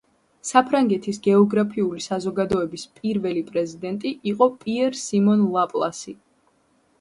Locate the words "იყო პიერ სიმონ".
4.33-5.45